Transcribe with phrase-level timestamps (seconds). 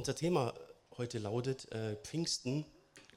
[0.00, 0.54] Unser Thema
[0.96, 2.64] heute lautet äh, Pfingsten,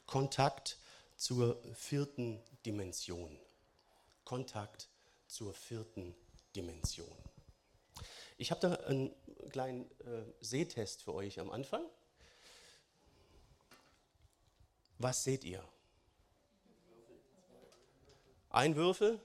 [0.05, 0.77] Kontakt
[1.15, 3.39] zur vierten Dimension.
[4.25, 4.89] Kontakt
[5.25, 6.13] zur vierten
[6.57, 7.07] Dimension.
[8.37, 9.15] Ich habe da einen
[9.49, 11.85] kleinen äh, Sehtest für euch am Anfang.
[14.97, 15.63] Was seht ihr?
[18.49, 19.21] Ein Würfel?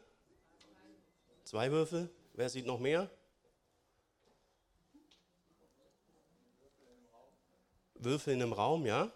[1.42, 2.08] Zwei Würfel?
[2.34, 3.10] Wer sieht noch mehr?
[8.08, 9.12] Würfel in einem Raum, ja?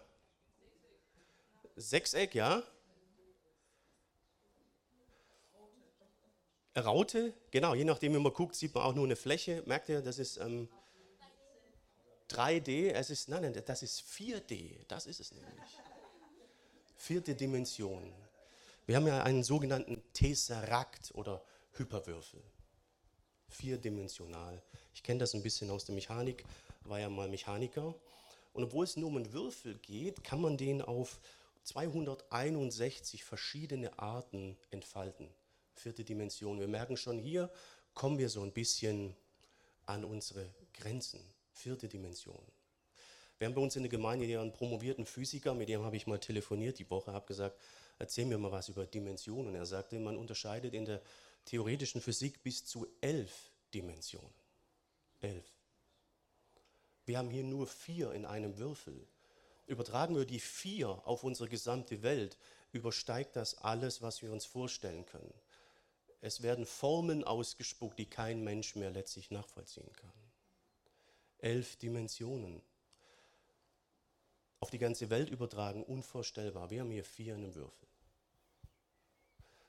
[1.75, 2.61] Sechseck, ja?
[6.75, 9.63] Raute, genau, je nachdem, wie man guckt, sieht man auch nur eine Fläche.
[9.65, 10.69] Merkt ihr, das ist ähm,
[12.29, 15.79] 3D, es ist, nein, nein, das ist 4D, das ist es nämlich.
[16.95, 18.13] Vierte Dimension.
[18.85, 22.41] Wir haben ja einen sogenannten Tesserakt oder Hyperwürfel.
[23.49, 24.61] Vierdimensional.
[24.93, 26.43] Ich kenne das ein bisschen aus der Mechanik,
[26.85, 27.93] war ja mal Mechaniker.
[28.53, 31.19] Und obwohl es nur um einen Würfel geht, kann man den auf
[31.63, 35.27] 261 verschiedene Arten entfalten.
[35.73, 36.59] Vierte Dimension.
[36.59, 37.51] Wir merken schon, hier
[37.93, 39.15] kommen wir so ein bisschen
[39.85, 41.19] an unsere Grenzen.
[41.51, 42.41] Vierte Dimension.
[43.37, 46.07] Wir haben bei uns in der Gemeinde ja einen promovierten Physiker, mit dem habe ich
[46.07, 47.59] mal telefoniert die Woche, habe gesagt,
[47.99, 49.55] erzähl mir mal was über Dimensionen.
[49.55, 51.01] Er sagte, man unterscheidet in der
[51.45, 54.33] theoretischen Physik bis zu elf Dimensionen.
[55.19, 55.45] Elf.
[57.05, 59.07] Wir haben hier nur vier in einem Würfel.
[59.65, 62.37] Übertragen wir die vier auf unsere gesamte Welt,
[62.71, 65.33] übersteigt das alles, was wir uns vorstellen können.
[66.21, 70.13] Es werden Formeln ausgespuckt, die kein Mensch mehr letztlich nachvollziehen kann.
[71.39, 72.61] Elf Dimensionen.
[74.61, 76.69] Auf die ganze Welt übertragen, unvorstellbar.
[76.69, 77.87] Wir haben hier vier in einem Würfel.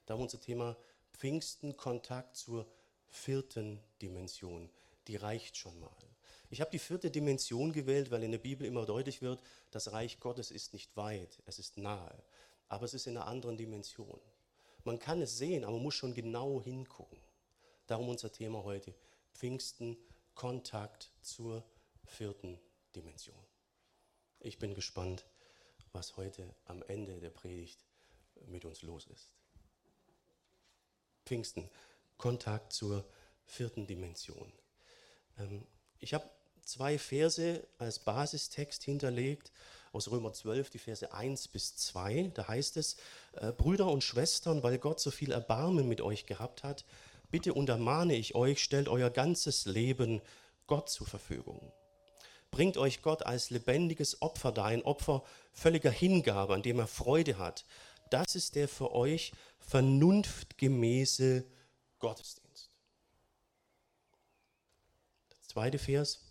[0.07, 0.77] Da haben wir unser Thema
[1.13, 2.67] Pfingsten, Kontakt zur
[3.09, 4.71] vierten Dimension.
[5.09, 6.14] Die reicht schon mal.
[6.55, 10.21] Ich habe die vierte Dimension gewählt, weil in der Bibel immer deutlich wird, das Reich
[10.21, 12.23] Gottes ist nicht weit, es ist nahe,
[12.69, 14.21] aber es ist in einer anderen Dimension.
[14.85, 17.19] Man kann es sehen, aber man muss schon genau hingucken.
[17.89, 18.95] Darum unser Thema heute,
[19.33, 19.97] Pfingsten,
[20.37, 21.65] Kontakt zur
[22.05, 22.61] vierten
[22.95, 23.45] Dimension.
[24.39, 25.27] Ich bin gespannt,
[25.91, 27.85] was heute am Ende der Predigt
[28.47, 29.29] mit uns los ist.
[31.27, 31.69] Pfingsten,
[32.17, 33.05] Kontakt zur
[33.45, 34.53] vierten Dimension.
[35.37, 35.67] Ähm,
[35.99, 36.31] ich habe
[36.65, 39.53] zwei Verse als Basistext hinterlegt
[39.93, 42.33] aus Römer 12, die Verse 1 bis 2.
[42.35, 42.97] Da heißt es,
[43.35, 46.85] äh, Brüder und Schwestern, weil Gott so viel Erbarmen mit euch gehabt hat,
[47.31, 50.21] bitte untermahne ich euch, stellt euer ganzes Leben
[50.67, 51.73] Gott zur Verfügung.
[52.51, 57.39] Bringt euch Gott als lebendiges Opfer dar, ein Opfer völliger Hingabe, an dem er Freude
[57.39, 57.65] hat.
[58.11, 61.45] Das ist der für euch vernunftgemäße
[61.99, 62.71] Gottesdienst.
[65.33, 66.24] Der zweite Vers,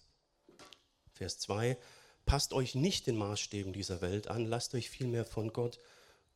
[1.14, 1.78] Vers 2,
[2.26, 5.80] passt euch nicht den Maßstäben dieser Welt an, lasst euch vielmehr von Gott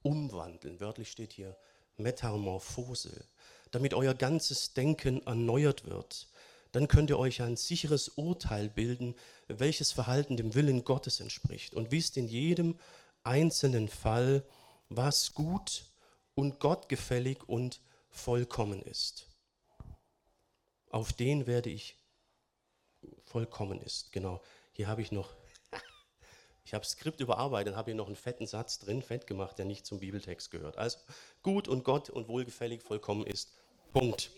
[0.04, 0.80] umwandeln.
[0.80, 1.58] Wörtlich steht hier
[1.98, 3.26] Metamorphose,
[3.72, 6.28] damit euer ganzes Denken erneuert wird.
[6.72, 9.16] Dann könnt ihr euch ein sicheres Urteil bilden,
[9.48, 12.78] welches Verhalten dem Willen Gottes entspricht und wisst in jedem
[13.24, 14.44] einzelnen Fall,
[14.90, 15.86] was gut
[16.36, 19.28] und gottgefällig und vollkommen ist.
[20.90, 21.98] Auf den werde ich
[23.24, 24.12] vollkommen ist.
[24.12, 24.42] Genau.
[24.78, 25.34] Hier habe ich noch,
[26.64, 29.88] ich habe Skript überarbeitet, habe hier noch einen fetten Satz drin, fett gemacht, der nicht
[29.88, 30.78] zum Bibeltext gehört.
[30.78, 31.00] Also
[31.42, 33.52] gut und Gott und wohlgefällig vollkommen ist.
[33.92, 34.30] Punkt.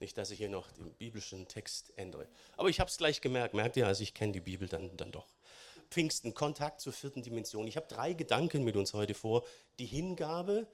[0.00, 2.26] Nicht, dass ich hier noch den biblischen Text ändere.
[2.56, 5.12] Aber ich habe es gleich gemerkt, merkt ihr, also ich kenne die Bibel dann, dann
[5.12, 5.28] doch.
[5.92, 7.68] Pfingsten, Kontakt zur vierten Dimension.
[7.68, 9.44] Ich habe drei Gedanken mit uns heute vor.
[9.78, 10.66] Die Hingabe,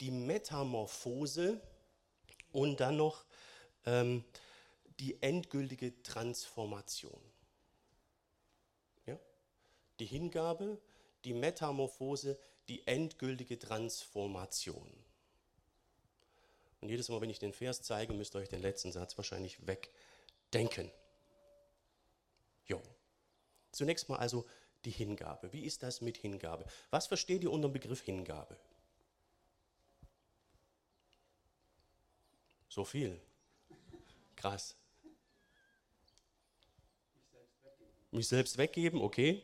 [0.00, 1.62] die Metamorphose
[2.52, 3.24] und dann noch
[3.86, 4.22] ähm,
[4.98, 7.22] die endgültige Transformation
[10.00, 10.80] die Hingabe,
[11.24, 12.38] die Metamorphose,
[12.68, 14.90] die endgültige Transformation.
[16.80, 19.66] Und jedes Mal, wenn ich den Vers zeige, müsst ihr euch den letzten Satz wahrscheinlich
[19.66, 20.90] wegdenken.
[22.66, 22.80] Jo.
[23.70, 24.46] Zunächst mal also
[24.84, 25.52] die Hingabe.
[25.52, 26.64] Wie ist das mit Hingabe?
[26.90, 28.56] Was versteht ihr unter dem Begriff Hingabe?
[32.68, 33.20] So viel.
[34.36, 34.76] Krass.
[38.10, 39.42] Mich selbst weggeben, okay.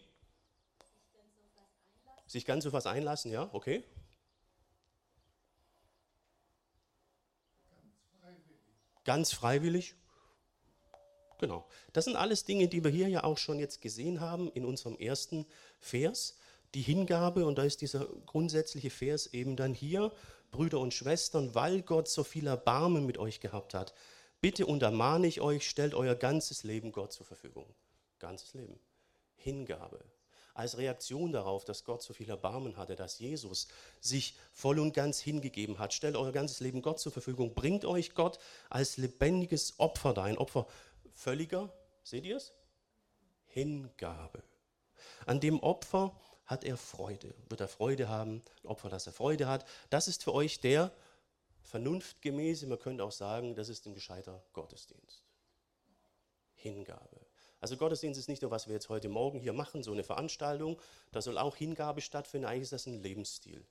[2.26, 3.84] Sich ganz auf was einlassen, ja, okay.
[9.04, 9.94] Ganz freiwillig.
[11.38, 11.68] Genau.
[11.92, 14.96] Das sind alles Dinge, die wir hier ja auch schon jetzt gesehen haben in unserem
[14.96, 15.46] ersten
[15.78, 16.38] Vers.
[16.74, 20.12] Die Hingabe, und da ist dieser grundsätzliche Vers eben dann hier,
[20.50, 23.94] Brüder und Schwestern, weil Gott so viel Erbarmen mit euch gehabt hat,
[24.40, 27.74] bitte untermahne ich euch, stellt euer ganzes Leben Gott zur Verfügung.
[28.18, 28.80] Ganzes Leben.
[29.36, 30.04] Hingabe.
[30.56, 33.68] Als Reaktion darauf, dass Gott so viel Erbarmen hatte, dass Jesus
[34.00, 35.92] sich voll und ganz hingegeben hat.
[35.92, 37.54] Stellt euer ganzes Leben Gott zur Verfügung.
[37.54, 38.38] Bringt euch Gott
[38.70, 40.24] als lebendiges Opfer da.
[40.24, 40.66] Ein Opfer
[41.14, 41.72] völliger,
[42.02, 42.52] seht ihr es?
[43.46, 44.42] Hingabe.
[45.26, 47.34] An dem Opfer hat er Freude.
[47.48, 48.42] Wird er Freude haben?
[48.62, 49.66] Ein Opfer, das er Freude hat.
[49.90, 50.92] Das ist für euch der
[51.62, 55.24] vernunftgemäße, man könnte auch sagen, das ist ein gescheiter Gottesdienst.
[56.54, 57.25] Hingabe.
[57.60, 60.78] Also Gottesdienst ist nicht nur, was wir jetzt heute Morgen hier machen, so eine Veranstaltung,
[61.12, 63.64] da soll auch Hingabe stattfinden, eigentlich ist das ein Lebensstil.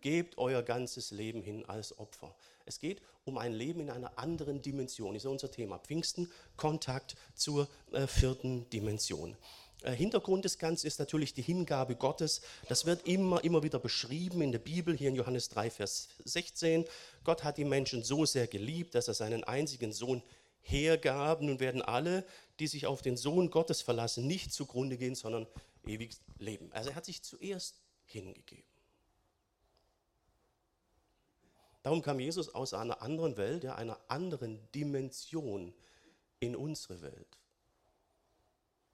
[0.00, 2.34] Gebt euer ganzes Leben hin als Opfer.
[2.66, 5.16] Es geht um ein Leben in einer anderen Dimension.
[5.16, 5.78] Ist unser Thema.
[5.78, 9.36] Pfingsten, Kontakt zur äh, vierten Dimension.
[9.82, 12.42] Äh, Hintergrund des Ganzen ist natürlich die Hingabe Gottes.
[12.68, 16.84] Das wird immer, immer wieder beschrieben in der Bibel, hier in Johannes 3, Vers 16.
[17.24, 20.22] Gott hat die Menschen so sehr geliebt, dass er seinen einzigen Sohn
[20.60, 21.42] hergab.
[21.42, 22.24] Nun werden alle,
[22.58, 25.46] die sich auf den Sohn Gottes verlassen, nicht zugrunde gehen, sondern
[25.84, 26.72] ewig leben.
[26.72, 28.64] Also er hat sich zuerst hingegeben.
[31.82, 35.72] Darum kam Jesus aus einer anderen Welt, ja, einer anderen Dimension
[36.40, 37.38] in unsere Welt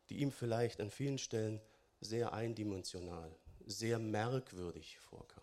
[0.08, 1.60] die ihm vielleicht an vielen Stellen
[2.00, 3.34] sehr eindimensional,
[3.64, 5.42] sehr merkwürdig vorkam.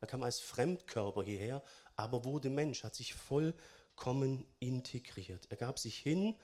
[0.00, 1.62] Er kam als Fremdkörper hierher,
[1.96, 5.46] aber wurde Mensch, hat sich vollkommen integriert.
[5.50, 6.34] Er gab sich hin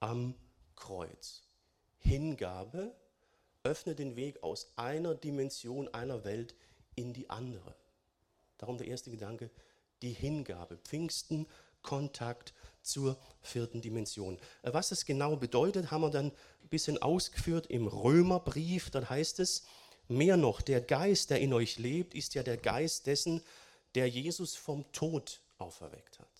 [0.00, 0.34] am
[0.78, 1.42] Kreuz.
[1.98, 2.94] Hingabe
[3.64, 6.54] öffnet den Weg aus einer Dimension einer Welt
[6.94, 7.74] in die andere.
[8.56, 9.50] Darum der erste Gedanke,
[10.02, 10.78] die Hingabe.
[10.78, 11.46] Pfingsten,
[11.82, 14.38] Kontakt zur vierten Dimension.
[14.62, 18.90] Was das genau bedeutet, haben wir dann ein bisschen ausgeführt im Römerbrief.
[18.90, 19.64] Dort heißt es,
[20.08, 23.42] mehr noch, der Geist, der in euch lebt, ist ja der Geist dessen,
[23.94, 26.37] der Jesus vom Tod auferweckt hat.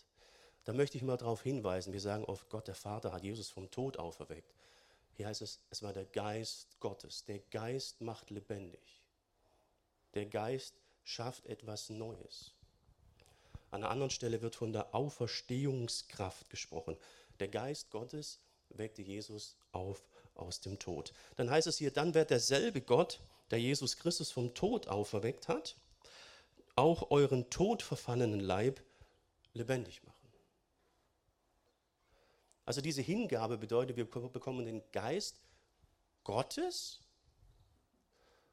[0.69, 3.71] Da möchte ich mal darauf hinweisen, wir sagen oft, Gott der Vater hat Jesus vom
[3.71, 4.53] Tod auferweckt.
[5.15, 7.25] Hier heißt es, es war der Geist Gottes.
[7.25, 9.01] Der Geist macht lebendig.
[10.13, 10.75] Der Geist
[11.05, 12.53] schafft etwas Neues.
[13.71, 16.99] An einer anderen Stelle wird von der Auferstehungskraft gesprochen.
[17.41, 18.39] Der Geist Gottes
[18.69, 21.15] weckte Jesus auf aus dem Tod.
[21.37, 25.79] Dann heißt es hier, dann wird derselbe Gott, der Jesus Christus vom Tod auferweckt hat,
[26.77, 28.83] auch euren todverfallenen Leib
[29.55, 30.18] lebendig machen.
[32.69, 35.41] Also diese Hingabe bedeutet, wir bekommen den Geist
[36.23, 37.01] Gottes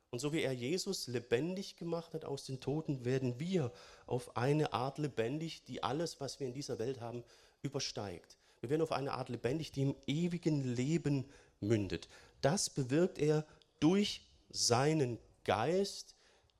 [0.09, 3.73] und so wie er Jesus lebendig gemacht hat aus den Toten, werden wir
[4.05, 7.25] auf eine Art lebendig, die alles, was wir in dieser Welt haben,
[7.61, 8.37] übersteigt.
[8.61, 11.29] Wir werden auf eine Art lebendig, die im ewigen Leben
[11.59, 12.07] mündet.
[12.39, 13.45] Das bewirkt er
[13.81, 16.15] durch seinen Geist,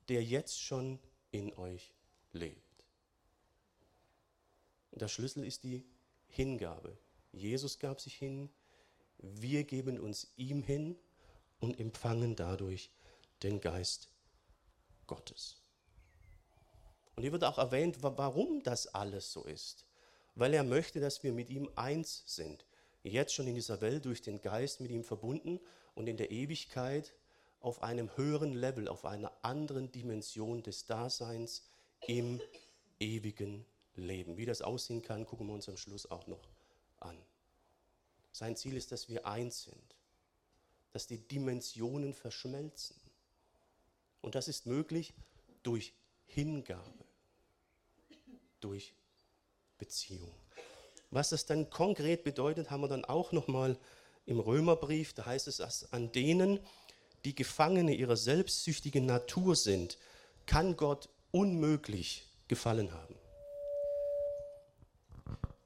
[0.10, 1.00] der jetzt schon
[1.31, 1.94] in euch
[2.34, 2.86] lebt.
[4.92, 5.86] der Schlüssel ist die
[6.28, 6.98] Hingabe.
[7.36, 8.50] Jesus gab sich hin,
[9.18, 10.98] wir geben uns ihm hin
[11.60, 12.92] und empfangen dadurch
[13.44, 14.10] den Geist
[15.08, 15.62] Gottes.
[17.16, 19.86] Und hier wird auch erwähnt, warum das alles so ist.
[20.36, 22.66] Weil er möchte, dass wir mit ihm eins sind.
[23.04, 25.60] Jetzt schon in dieser Welt durch den Geist mit ihm verbunden
[25.94, 27.14] und in der Ewigkeit
[27.60, 31.64] auf einem höheren Level, auf einer anderen Dimension des Daseins
[32.08, 32.42] im
[33.00, 33.66] ewigen
[33.96, 34.38] Leben.
[34.38, 36.55] Wie das aussehen kann, gucken wir uns am Schluss auch noch
[37.06, 37.18] an.
[38.31, 39.96] Sein Ziel ist, dass wir eins sind,
[40.92, 42.96] dass die Dimensionen verschmelzen
[44.22, 45.13] und das ist möglich
[45.63, 45.94] durch
[46.25, 47.06] Hingabe,
[48.60, 48.94] durch
[49.77, 50.32] Beziehung.
[51.12, 53.77] Was das dann konkret bedeutet, haben wir dann auch nochmal
[54.25, 55.13] im Römerbrief.
[55.13, 56.60] Da heißt es, dass an denen,
[57.24, 59.98] die Gefangene ihrer selbstsüchtigen Natur sind,
[60.46, 63.15] kann Gott unmöglich gefallen haben.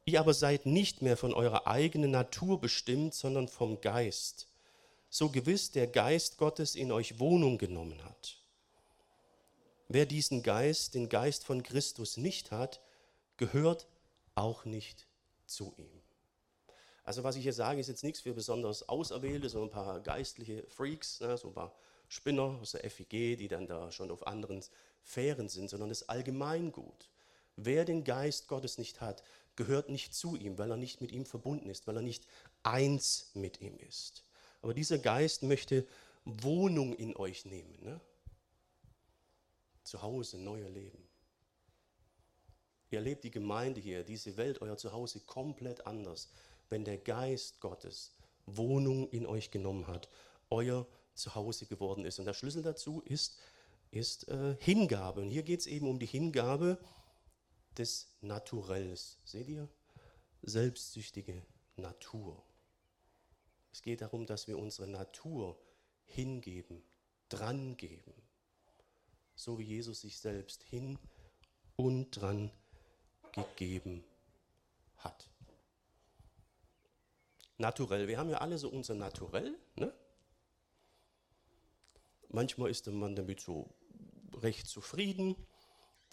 [0.10, 4.48] Ihr aber seid nicht mehr von eurer eigenen Natur bestimmt, sondern vom Geist,
[5.08, 8.40] so gewiss der Geist Gottes in euch Wohnung genommen hat.
[9.88, 12.82] Wer diesen Geist, den Geist von Christus nicht hat,
[13.38, 13.86] gehört
[14.34, 15.06] auch nicht
[15.46, 16.02] zu ihm.
[17.04, 20.66] Also was ich hier sage, ist jetzt nichts für besonders Auserwählte, so ein paar geistliche
[20.70, 21.76] Freaks, ne, so ein paar
[22.08, 24.64] Spinner aus der FIG, die dann da schon auf anderen
[25.04, 27.10] Fähren sind, sondern das Allgemeingut.
[27.56, 29.22] Wer den Geist Gottes nicht hat,
[29.60, 32.26] gehört nicht zu ihm, weil er nicht mit ihm verbunden ist, weil er nicht
[32.64, 34.24] eins mit ihm ist.
[34.62, 35.86] Aber dieser Geist möchte
[36.24, 37.78] Wohnung in euch nehmen.
[37.84, 38.00] Ne?
[39.84, 41.06] Zuhause, neuer Leben.
[42.90, 46.30] Ihr erlebt die Gemeinde hier, diese Welt, euer Zuhause komplett anders,
[46.70, 50.08] wenn der Geist Gottes Wohnung in euch genommen hat,
[50.50, 52.18] euer Zuhause geworden ist.
[52.18, 53.38] Und der Schlüssel dazu ist,
[53.92, 55.20] ist äh, Hingabe.
[55.20, 56.80] Und hier geht es eben um die Hingabe
[57.80, 59.18] des Naturells.
[59.24, 59.68] Seht ihr?
[60.42, 61.42] Selbstsüchtige
[61.78, 62.44] Natur.
[63.72, 65.58] Es geht darum, dass wir unsere Natur
[66.06, 66.84] hingeben
[67.30, 68.14] dran geben.
[69.36, 71.00] So wie Jesus sich selbst hin
[71.78, 72.52] und dran
[73.32, 74.04] gegeben
[74.98, 75.30] hat.
[77.58, 79.58] Naturell, wir haben ja alle so unser Naturell.
[79.76, 79.94] Ne?
[82.30, 83.74] Manchmal ist man damit so
[84.34, 85.36] recht zufrieden,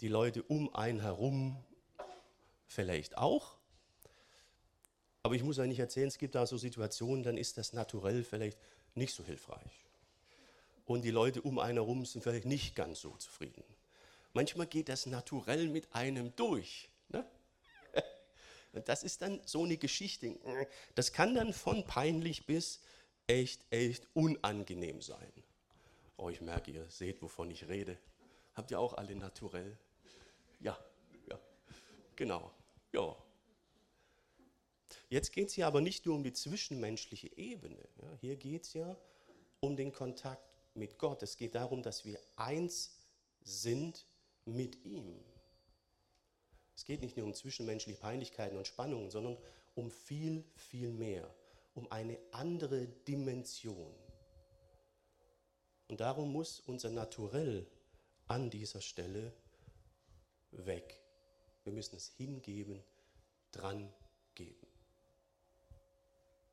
[0.01, 1.63] die Leute um einen herum
[2.67, 3.57] vielleicht auch.
[5.23, 8.23] Aber ich muss euch nicht erzählen, es gibt da so Situationen, dann ist das Naturell
[8.23, 8.57] vielleicht
[8.95, 9.85] nicht so hilfreich.
[10.85, 13.63] Und die Leute um einen herum sind vielleicht nicht ganz so zufrieden.
[14.33, 16.89] Manchmal geht das Naturell mit einem durch.
[17.09, 17.25] Ne?
[18.85, 20.37] Das ist dann so eine Geschichte.
[20.93, 22.79] Das kann dann von peinlich bis
[23.25, 25.31] echt, echt unangenehm sein.
[26.15, 27.97] Oh, ich merke, ihr seht, wovon ich rede.
[28.53, 29.77] Habt ihr auch alle naturell?
[30.59, 30.77] Ja,
[31.29, 31.39] ja,
[32.15, 32.51] genau,
[32.91, 33.15] ja.
[35.09, 37.87] Jetzt geht es hier aber nicht nur um die zwischenmenschliche Ebene.
[38.01, 38.97] Ja, hier geht es ja
[39.59, 40.43] um den Kontakt
[40.75, 41.23] mit Gott.
[41.23, 42.97] Es geht darum, dass wir eins
[43.41, 44.05] sind
[44.45, 45.23] mit ihm.
[46.75, 49.37] Es geht nicht nur um zwischenmenschliche Peinlichkeiten und Spannungen, sondern
[49.75, 51.33] um viel, viel mehr,
[51.73, 53.93] um eine andere Dimension.
[55.87, 57.65] Und darum muss unser Naturell
[58.27, 59.33] an dieser Stelle
[60.51, 60.99] weg.
[61.63, 62.83] Wir müssen es hingeben,
[63.51, 63.91] dran
[64.35, 64.67] geben,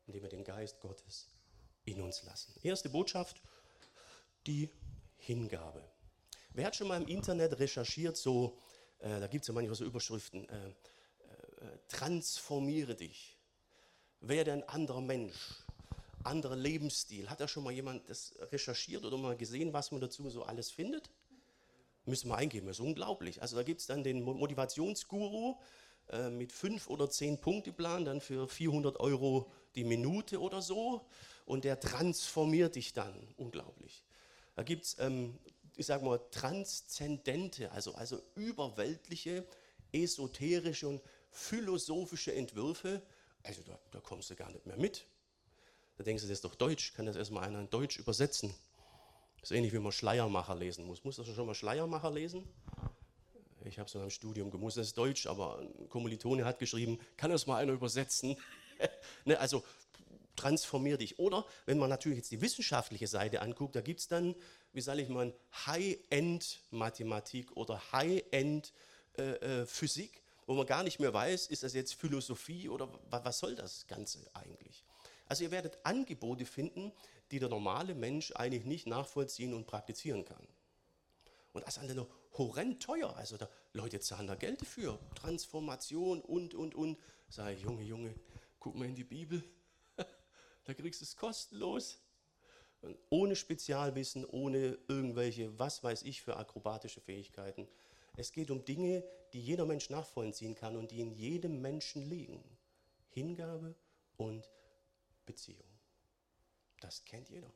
[0.06, 1.28] indem wir den Geist Gottes
[1.84, 2.54] in uns lassen.
[2.62, 3.40] Erste Botschaft,
[4.46, 4.70] die
[5.16, 5.84] Hingabe.
[6.50, 8.58] Wer hat schon mal im Internet recherchiert, so,
[8.98, 10.74] äh, da gibt es ja manchmal so Überschriften, äh, äh,
[11.88, 13.36] transformiere dich,
[14.20, 15.64] werde ein anderer Mensch,
[16.22, 17.28] anderer Lebensstil.
[17.28, 20.70] Hat da schon mal jemand das recherchiert oder mal gesehen, was man dazu so alles
[20.70, 21.10] findet?
[22.06, 23.40] Müssen wir eingeben, das ist unglaublich.
[23.40, 25.56] Also da gibt es dann den Motivationsguru
[26.11, 31.06] äh, mit fünf oder zehn Punkteplan, dann für 400 Euro die Minute oder so.
[31.46, 33.14] Und der transformiert dich dann.
[33.37, 34.04] Unglaublich.
[34.54, 35.38] Da gibt es, ähm,
[35.76, 39.46] ich sage mal, transzendente, also, also überweltliche,
[39.92, 43.02] esoterische und philosophische Entwürfe.
[43.42, 45.06] Also da, da kommst du gar nicht mehr mit.
[45.96, 48.54] Da denkst du, das ist doch Deutsch, kann das erstmal einer in Deutsch übersetzen?
[49.44, 51.04] Das ist ähnlich wie man Schleiermacher lesen muss.
[51.04, 52.48] Muss das schon mal Schleiermacher lesen?
[53.66, 56.98] Ich habe es in einem Studium gemusst, das ist Deutsch, aber ein Kommilitone hat geschrieben,
[57.18, 58.38] kann das mal einer übersetzen?
[59.26, 59.62] ne, also
[60.34, 61.18] transformier dich.
[61.18, 64.34] Oder wenn man natürlich jetzt die wissenschaftliche Seite anguckt, da gibt es dann,
[64.72, 65.34] wie sage ich mal,
[65.66, 72.70] High-End-Mathematik oder High-End-Physik, äh, äh wo man gar nicht mehr weiß, ist das jetzt Philosophie
[72.70, 74.86] oder was soll das Ganze eigentlich?
[75.26, 76.92] Also ihr werdet Angebote finden,
[77.30, 80.46] die der normale Mensch eigentlich nicht nachvollziehen und praktizieren kann.
[81.52, 83.16] Und das ist dann horrend teuer.
[83.16, 84.98] Also da, Leute zahlen da Geld dafür.
[85.14, 86.98] Transformation und, und, und.
[87.28, 88.14] Sag ich, Junge, Junge,
[88.58, 89.42] guck mal in die Bibel.
[90.64, 92.00] da kriegst du es kostenlos.
[93.08, 97.68] Ohne Spezialwissen, ohne irgendwelche, was weiß ich, für akrobatische Fähigkeiten.
[98.16, 102.42] Es geht um Dinge, die jeder Mensch nachvollziehen kann und die in jedem Menschen liegen.
[103.10, 103.74] Hingabe
[104.16, 104.50] und
[105.24, 105.73] Beziehung.
[106.84, 107.50] Das kennt jeder.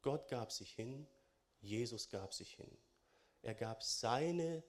[0.00, 1.08] Gott gab sich hin,
[1.60, 2.70] Jesus gab sich hin.
[3.42, 4.62] Er gab seine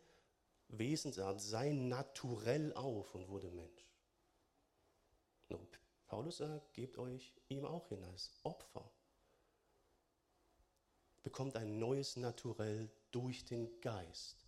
[0.70, 3.94] Wesensart, sein Naturell auf und wurde Mensch.
[5.50, 8.90] Und Paulus sagt, gebt euch ihm auch hin als Opfer.
[11.22, 14.48] Bekommt ein neues Naturell durch den Geist.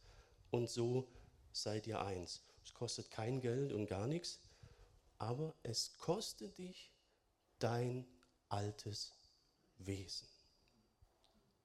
[0.49, 1.07] Und so
[1.51, 2.43] seid ihr eins.
[2.63, 4.39] Es kostet kein Geld und gar nichts
[5.17, 6.91] aber es kostet dich
[7.59, 8.05] dein
[8.49, 9.13] altes
[9.77, 10.27] Wesen.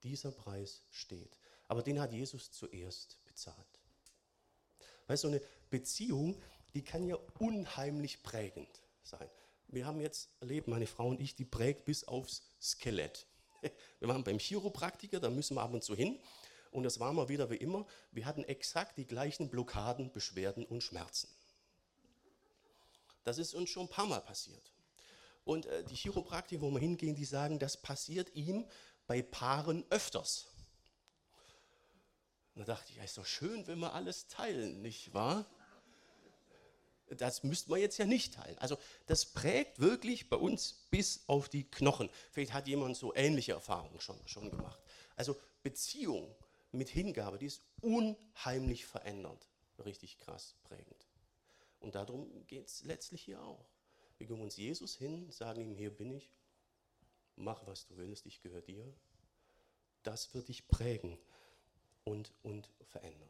[0.02, 1.38] Dieser Preis steht.
[1.68, 3.80] Aber den hat Jesus zuerst bezahlt.
[5.06, 6.40] Weißt du, eine Beziehung,
[6.74, 9.28] die kann ja unheimlich prägend sein.
[9.68, 13.26] Wir haben jetzt erlebt, meine Frau und ich, die prägt bis aufs Skelett.
[14.00, 16.20] Wir waren beim Chiropraktiker, da müssen wir ab und zu hin.
[16.72, 17.86] Und das war mal wieder wie immer.
[18.10, 21.28] Wir hatten exakt die gleichen Blockaden, Beschwerden und Schmerzen.
[23.24, 24.72] Das ist uns schon ein paar Mal passiert.
[25.44, 28.66] Und äh, die Chiropraktiker, wo wir hingehen, die sagen, das passiert ihm
[29.06, 30.46] bei Paaren öfters.
[32.54, 35.46] Und da dachte ich, ja, ist doch schön, wenn wir alles teilen, nicht wahr?
[37.08, 38.56] Das müsste man jetzt ja nicht teilen.
[38.58, 42.08] Also das prägt wirklich bei uns bis auf die Knochen.
[42.30, 44.80] Vielleicht hat jemand so ähnliche Erfahrungen schon, schon gemacht.
[45.16, 46.34] Also Beziehung
[46.70, 49.48] mit Hingabe, die ist unheimlich verändert.
[49.84, 51.06] Richtig krass prägend.
[51.80, 53.66] Und darum geht es letztlich hier auch.
[54.22, 56.30] Wir uns Jesus hin, sagen ihm, hier bin ich,
[57.34, 58.86] mach was du willst, ich gehöre dir.
[60.04, 61.18] Das wird dich prägen
[62.04, 63.28] und, und verändern.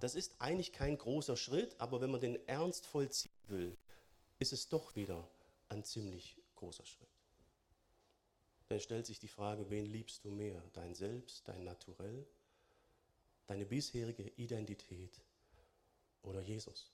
[0.00, 3.74] Das ist eigentlich kein großer Schritt, aber wenn man den ernst vollziehen will,
[4.38, 5.26] ist es doch wieder
[5.70, 7.08] ein ziemlich großer Schritt.
[8.68, 10.62] dann stellt sich die Frage, wen liebst du mehr?
[10.74, 12.26] Dein Selbst, dein Naturell,
[13.46, 15.22] deine bisherige Identität
[16.22, 16.92] oder Jesus?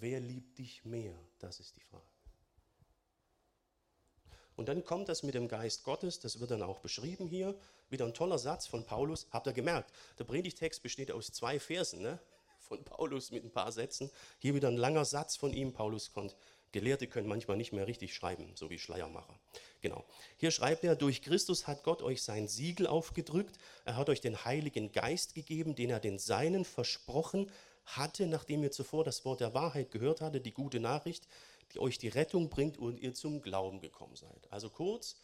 [0.00, 1.14] Wer liebt dich mehr?
[1.38, 2.02] Das ist die Frage.
[4.56, 7.56] Und dann kommt das mit dem Geist Gottes, das wird dann auch beschrieben hier.
[7.90, 9.28] Wieder ein toller Satz von Paulus.
[9.30, 12.18] Habt ihr gemerkt, der Predigtext besteht aus zwei Versen ne?
[12.58, 14.10] von Paulus mit ein paar Sätzen.
[14.40, 15.72] Hier wieder ein langer Satz von ihm.
[15.72, 16.34] Paulus konnte,
[16.72, 19.38] Gelehrte können manchmal nicht mehr richtig schreiben, so wie Schleiermacher.
[19.80, 20.04] Genau.
[20.38, 23.58] Hier schreibt er, durch Christus hat Gott euch sein Siegel aufgedrückt.
[23.84, 27.48] Er hat euch den Heiligen Geist gegeben, den er den Seinen versprochen
[27.84, 31.26] hatte, nachdem ihr zuvor das Wort der Wahrheit gehört hattet, die gute Nachricht,
[31.72, 34.50] die euch die Rettung bringt und ihr zum Glauben gekommen seid.
[34.50, 35.16] Also kurz,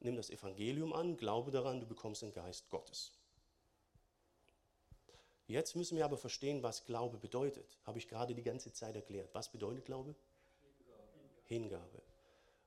[0.00, 3.12] nimm das Evangelium an, glaube daran, du bekommst den Geist Gottes.
[5.46, 7.78] Jetzt müssen wir aber verstehen, was Glaube bedeutet.
[7.84, 9.30] Habe ich gerade die ganze Zeit erklärt.
[9.32, 10.14] Was bedeutet Glaube?
[11.46, 11.80] Hingabe.
[11.80, 12.02] Hingabe.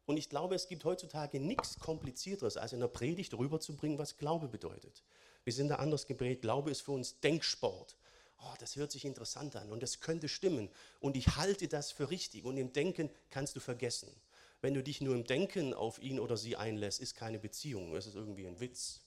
[0.07, 4.47] Und ich glaube, es gibt heutzutage nichts Komplizierteres, als in der Predigt rüberzubringen, was Glaube
[4.47, 5.03] bedeutet.
[5.43, 6.41] Wir sind da anders geprägt.
[6.41, 7.95] Glaube ist für uns Denksport
[8.43, 10.69] oh, das hört sich interessant an und das könnte stimmen
[10.99, 14.09] und ich halte das für richtig und im Denken kannst du vergessen.
[14.61, 18.05] Wenn du dich nur im Denken auf ihn oder sie einlässt, ist keine Beziehung, es
[18.05, 19.01] ist irgendwie ein Witz.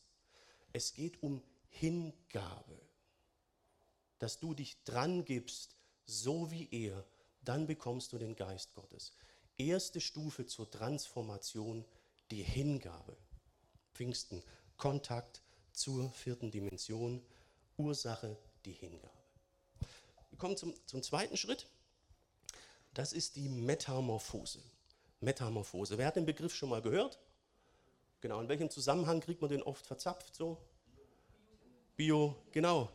[0.72, 2.80] Es geht um Hingabe,
[4.18, 7.04] dass du dich dran gibst, so wie er,
[7.42, 9.12] dann bekommst du den Geist Gottes.
[9.58, 11.84] Erste Stufe zur Transformation,
[12.30, 13.16] die Hingabe.
[13.92, 14.42] Pfingsten,
[14.76, 17.24] Kontakt zur vierten Dimension,
[17.76, 19.23] Ursache, die Hingabe.
[20.34, 21.68] Wir kommen zum, zum zweiten Schritt.
[22.92, 24.58] Das ist die Metamorphose.
[25.20, 25.96] Metamorphose.
[25.96, 27.20] Wer hat den Begriff schon mal gehört?
[28.20, 30.34] Genau, in welchem Zusammenhang kriegt man den oft verzapft?
[30.34, 30.58] So?
[31.94, 32.90] Bio, genau.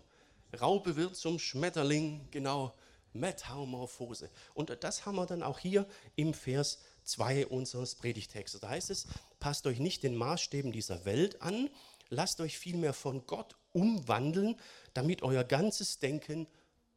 [0.60, 2.74] Raupe wird zum Schmetterling, genau.
[3.14, 4.30] Metamorphose.
[4.54, 8.60] Und das haben wir dann auch hier im Vers 2 unseres Predigtextes.
[8.60, 9.08] Da heißt es,
[9.40, 11.70] passt euch nicht den Maßstäben dieser Welt an,
[12.10, 14.60] lasst euch vielmehr von Gott umwandeln,
[14.94, 16.46] damit euer ganzes Denken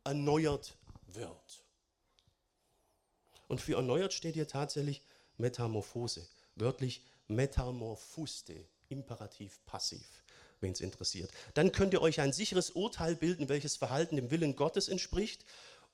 [0.05, 1.65] erneuert wird.
[3.49, 5.03] Und für erneuert steht hier tatsächlich
[5.37, 10.25] Metamorphose, wörtlich Metamorphuste, imperativ passiv,
[10.61, 11.31] wenn es interessiert.
[11.55, 15.45] Dann könnt ihr euch ein sicheres Urteil bilden, welches Verhalten dem Willen Gottes entspricht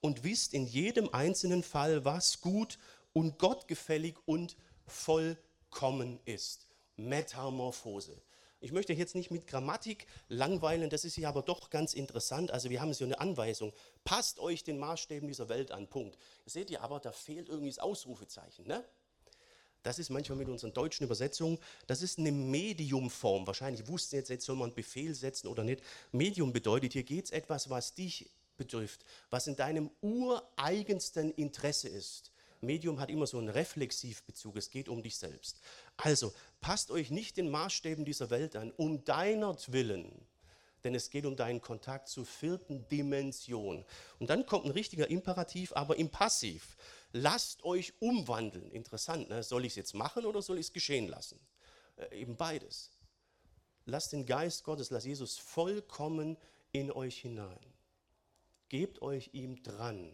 [0.00, 2.78] und wisst in jedem einzelnen Fall, was gut
[3.12, 6.66] und gottgefällig und vollkommen ist.
[6.96, 8.20] Metamorphose.
[8.60, 12.50] Ich möchte jetzt nicht mit Grammatik langweilen, das ist hier aber doch ganz interessant.
[12.50, 13.72] Also wir haben so eine Anweisung,
[14.04, 16.18] passt euch den Maßstäben dieser Welt an, Punkt.
[16.44, 18.66] Seht ihr aber, da fehlt irgendwie das Ausrufezeichen.
[18.66, 18.84] Ne?
[19.84, 23.46] Das ist manchmal mit unseren deutschen Übersetzungen, das ist eine Mediumform.
[23.46, 25.82] Wahrscheinlich wussten jetzt, jetzt soll man einen Befehl setzen oder nicht.
[26.10, 32.32] Medium bedeutet, hier geht es etwas, was dich betrifft, was in deinem ureigensten Interesse ist.
[32.60, 35.60] Medium hat immer so einen Reflexivbezug, es geht um dich selbst.
[35.96, 40.26] Also, passt euch nicht den Maßstäben dieser Welt an, um deinetwillen,
[40.84, 43.84] denn es geht um deinen Kontakt zur vierten Dimension.
[44.18, 46.76] Und dann kommt ein richtiger Imperativ, aber im Passiv.
[47.12, 48.70] Lasst euch umwandeln.
[48.70, 49.42] Interessant, ne?
[49.42, 51.38] soll ich es jetzt machen oder soll ich es geschehen lassen?
[51.96, 52.90] Äh, eben beides.
[53.86, 56.36] Lasst den Geist Gottes, lasst Jesus vollkommen
[56.72, 57.58] in euch hinein.
[58.68, 60.12] Gebt euch ihm dran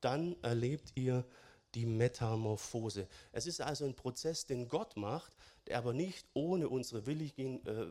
[0.00, 1.24] dann erlebt ihr
[1.74, 3.08] die Metamorphose.
[3.32, 5.32] Es ist also ein Prozess, den Gott macht,
[5.66, 7.90] der aber nicht ohne unsere Willigen, äh,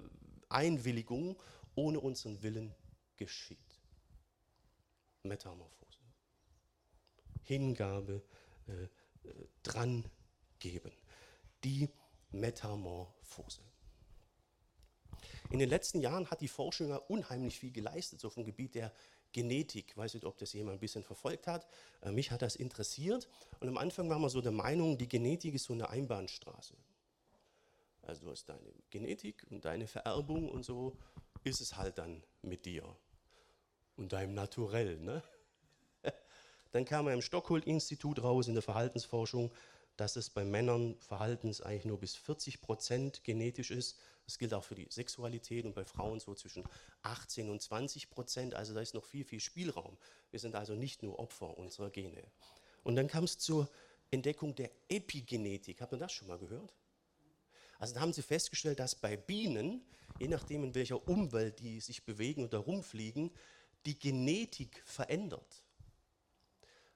[0.50, 1.38] Einwilligung,
[1.76, 2.74] ohne unseren Willen
[3.16, 3.80] geschieht.
[5.24, 6.00] Metamorphose.
[7.44, 8.24] Hingabe,
[8.68, 8.84] äh,
[9.28, 10.06] äh, dran
[10.60, 10.92] geben.
[11.64, 11.90] Die
[12.32, 13.62] Metamorphose.
[15.50, 18.92] In den letzten Jahren hat die Forschung unheimlich viel geleistet, so vom Gebiet der
[19.34, 19.92] Genetik.
[19.92, 21.68] Ich weiß nicht, ob das jemand ein bisschen verfolgt hat.
[22.02, 23.28] Äh, mich hat das interessiert.
[23.60, 26.76] Und am Anfang war man so der Meinung, die Genetik ist so eine Einbahnstraße.
[28.02, 30.98] Also du hast deine Genetik und deine Vererbung und so
[31.44, 32.96] ist es halt dann mit dir
[33.98, 34.98] und deinem Naturell.
[35.00, 35.22] Ne?
[36.72, 39.52] Dann kam er im Stockholm-Institut raus in der Verhaltensforschung,
[39.98, 43.98] dass es bei Männern Verhaltens eigentlich nur bis 40 Prozent genetisch ist.
[44.26, 46.64] Das gilt auch für die Sexualität und bei Frauen so zwischen
[47.02, 48.54] 18 und 20 Prozent.
[48.54, 49.98] Also da ist noch viel, viel Spielraum.
[50.32, 52.24] Wir sind also nicht nur Opfer unserer Gene.
[52.84, 53.70] Und dann kam es zur
[54.12, 55.82] Entdeckung der Epigenetik.
[55.82, 56.74] Habt ihr das schon mal gehört?
[57.80, 59.86] Also da haben sie festgestellt, dass bei Bienen,
[60.20, 63.32] je nachdem in welcher Umwelt die sich bewegen oder rumfliegen,
[63.86, 65.64] die Genetik verändert.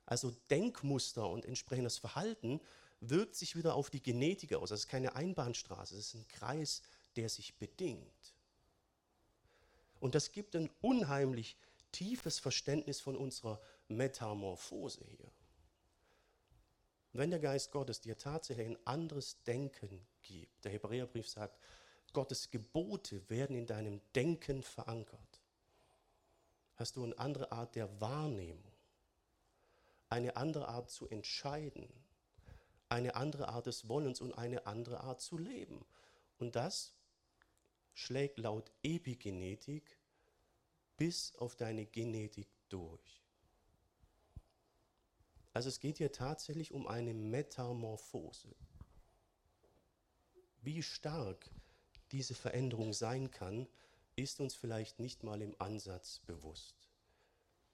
[0.05, 2.59] Also Denkmuster und entsprechendes Verhalten
[3.01, 4.69] wirkt sich wieder auf die Genetik aus.
[4.69, 6.81] Das ist keine Einbahnstraße, das ist ein Kreis,
[7.15, 8.33] der sich bedingt.
[9.99, 11.57] Und das gibt ein unheimlich
[11.91, 15.31] tiefes Verständnis von unserer Metamorphose hier.
[17.13, 21.59] wenn der Geist Gottes dir tatsächlich ein anderes Denken gibt, der Hebräerbrief sagt,
[22.13, 25.41] Gottes Gebote werden in deinem Denken verankert,
[26.77, 28.71] hast du eine andere Art der Wahrnehmung,
[30.09, 31.89] eine andere Art zu entscheiden,
[32.91, 35.85] eine andere Art des Wollens und eine andere Art zu leben.
[36.37, 36.93] Und das
[37.93, 39.97] schlägt laut Epigenetik
[40.97, 43.21] bis auf deine Genetik durch.
[45.53, 48.55] Also es geht hier tatsächlich um eine Metamorphose.
[50.61, 51.49] Wie stark
[52.11, 53.67] diese Veränderung sein kann,
[54.15, 56.89] ist uns vielleicht nicht mal im Ansatz bewusst.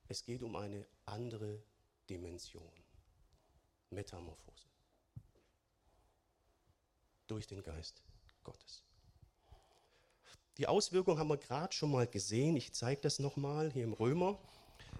[0.08, 1.62] Es geht um eine andere
[2.10, 2.72] Dimension.
[3.90, 4.77] Metamorphose.
[7.28, 8.02] Durch den Geist
[8.44, 8.84] Gottes.
[10.58, 12.56] Die Auswirkungen haben wir gerade schon mal gesehen.
[12.56, 14.40] Ich zeige das nochmal hier im Römer.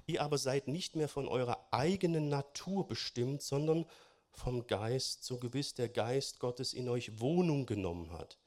[0.06, 3.86] Ihr aber seid nicht mehr von eurer eigenen Natur bestimmt, sondern
[4.32, 8.38] vom Geist, so gewiss der Geist Gottes in euch Wohnung genommen hat.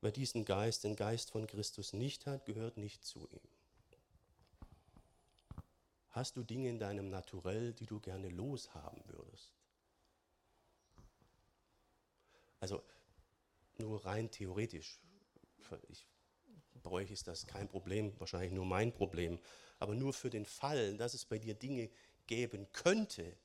[0.00, 3.40] Wer diesen Geist, den Geist von Christus nicht hat, gehört nicht zu ihm.
[6.10, 9.52] Hast du Dinge in deinem Naturell, die du gerne loshaben würdest?
[12.60, 12.82] Also
[13.78, 15.00] nur rein theoretisch.
[15.88, 16.06] Ich
[16.86, 19.40] bei euch ist das kein Problem, wahrscheinlich nur mein Problem.
[19.80, 21.90] Aber nur für den Fall, dass es bei dir Dinge
[22.28, 23.36] geben könnte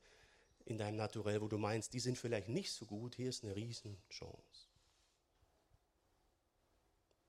[0.65, 3.55] in deinem Naturell, wo du meinst, die sind vielleicht nicht so gut, hier ist eine
[3.55, 4.69] Riesenchance.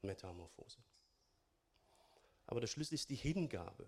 [0.02, 0.78] Metamorphose.
[2.46, 3.86] Aber der Schlüssel ist die Hingabe.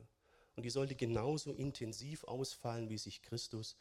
[0.57, 3.77] Und die sollte genauso intensiv ausfallen, wie sich Christus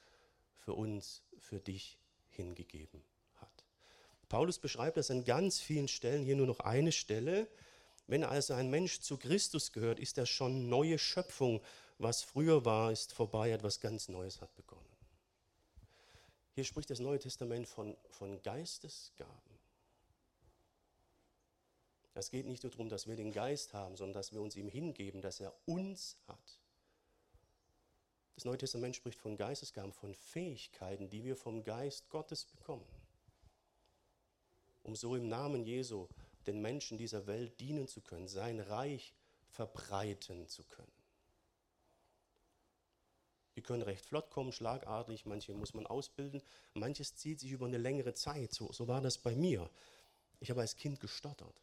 [0.57, 1.97] für uns, für dich
[2.29, 3.03] hingegeben.
[4.33, 7.47] Paulus beschreibt das an ganz vielen Stellen, hier nur noch eine Stelle,
[8.07, 11.61] wenn also ein Mensch zu Christus gehört, ist er schon neue Schöpfung.
[11.99, 14.89] Was früher war, ist vorbei, etwas ganz Neues hat begonnen.
[16.55, 19.59] Hier spricht das Neue Testament von, von Geistesgaben.
[22.15, 24.67] Es geht nicht nur darum, dass wir den Geist haben, sondern dass wir uns ihm
[24.67, 26.59] hingeben, dass er uns hat.
[28.33, 32.87] Das Neue Testament spricht von Geistesgaben, von Fähigkeiten, die wir vom Geist Gottes bekommen,
[34.83, 36.07] um so im Namen Jesu
[36.45, 39.13] den Menschen dieser Welt dienen zu können, sein Reich
[39.49, 40.91] verbreiten zu können.
[43.55, 46.41] Die können recht flott kommen, schlagartig, manche muss man ausbilden,
[46.73, 48.51] manches zieht sich über eine längere Zeit.
[48.53, 49.69] So, so war das bei mir.
[50.39, 51.61] Ich habe als Kind gestottert.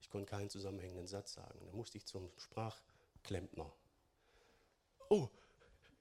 [0.00, 1.64] Ich konnte keinen zusammenhängenden Satz sagen.
[1.64, 3.72] Da musste ich zum Sprachklempner.
[5.08, 5.28] Oh,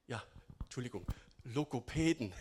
[0.08, 0.24] ja,
[0.64, 1.06] Entschuldigung,
[1.44, 2.34] Lokopäden.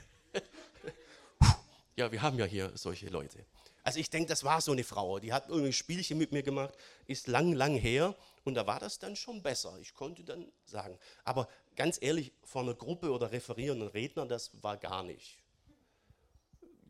[2.00, 3.44] Ja, wir haben ja hier solche Leute.
[3.82, 6.74] Also ich denke, das war so eine Frau, die hat irgendwie Spielchen mit mir gemacht,
[7.06, 9.78] ist lang, lang her und da war das dann schon besser.
[9.80, 10.98] Ich konnte dann sagen.
[11.24, 15.38] Aber ganz ehrlich, vor einer Gruppe oder referierenden Redner, das war gar nicht.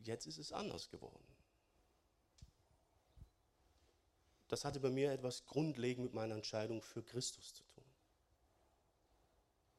[0.04, 1.24] Jetzt ist es anders geworden.
[4.48, 7.84] Das hatte bei mir etwas grundlegend mit meiner Entscheidung für Christus zu tun.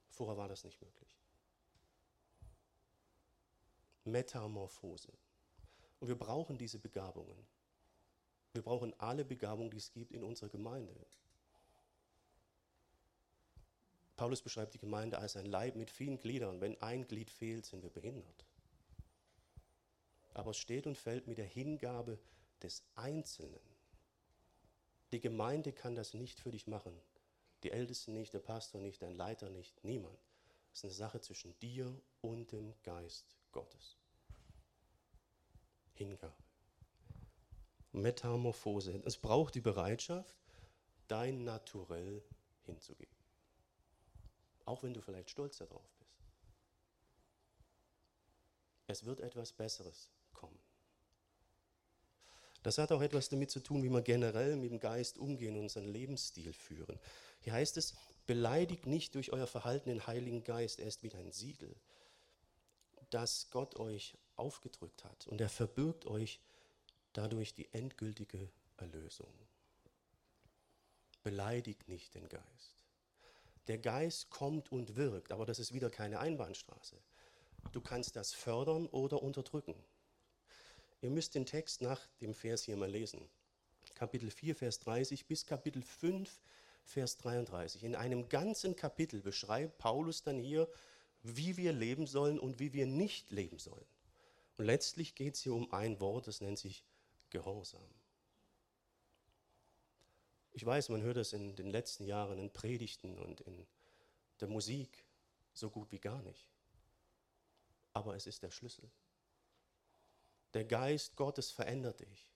[0.09, 1.20] Vorher war das nicht möglich.
[4.03, 5.11] Metamorphose.
[5.99, 7.37] Und wir brauchen diese Begabungen.
[8.53, 10.93] Wir brauchen alle Begabungen, die es gibt in unserer Gemeinde.
[14.17, 16.61] Paulus beschreibt die Gemeinde als ein Leib mit vielen Gliedern.
[16.61, 18.45] Wenn ein Glied fehlt, sind wir behindert.
[20.33, 22.19] Aber es steht und fällt mit der Hingabe
[22.61, 23.59] des Einzelnen.
[25.11, 26.95] Die Gemeinde kann das nicht für dich machen.
[27.63, 30.17] Die Ältesten nicht, der Pastor nicht, dein Leiter nicht, niemand.
[30.71, 33.97] Es ist eine Sache zwischen dir und dem Geist Gottes.
[35.93, 36.33] Hingabe.
[37.91, 39.01] Metamorphose.
[39.05, 40.35] Es braucht die Bereitschaft,
[41.07, 42.23] dein Naturell
[42.63, 43.15] hinzugeben.
[44.65, 46.11] Auch wenn du vielleicht stolz darauf bist.
[48.87, 50.59] Es wird etwas Besseres kommen.
[52.63, 55.63] Das hat auch etwas damit zu tun, wie wir generell mit dem Geist umgehen und
[55.63, 56.99] unseren Lebensstil führen.
[57.39, 57.95] Hier heißt es,
[58.27, 61.75] beleidigt nicht durch euer Verhalten den Heiligen Geist, er ist wie ein Siegel,
[63.11, 65.27] das Gott euch aufgedrückt hat.
[65.27, 66.39] Und er verbirgt euch
[67.13, 69.31] dadurch die endgültige Erlösung.
[71.23, 72.77] Beleidigt nicht den Geist.
[73.67, 76.97] Der Geist kommt und wirkt, aber das ist wieder keine Einbahnstraße.
[77.71, 79.75] Du kannst das fördern oder unterdrücken.
[81.01, 83.29] Ihr müsst den Text nach dem Vers hier mal lesen.
[83.93, 86.41] Kapitel 4, Vers 30 bis Kapitel 5,
[86.83, 87.83] Vers 33.
[87.83, 90.67] In einem ganzen Kapitel beschreibt Paulus dann hier,
[91.23, 93.85] wie wir leben sollen und wie wir nicht leben sollen.
[94.57, 96.83] Und letztlich geht es hier um ein Wort, das nennt sich
[97.29, 97.81] Gehorsam.
[100.53, 103.65] Ich weiß, man hört das in den letzten Jahren in Predigten und in
[104.41, 105.05] der Musik
[105.53, 106.49] so gut wie gar nicht.
[107.93, 108.89] aber es ist der Schlüssel.
[110.53, 112.29] Der Geist Gottes verändert dich.